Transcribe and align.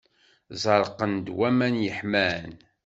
Zerqen-d 0.61 1.27
waman 1.37 1.75
iḥman. 1.89 2.45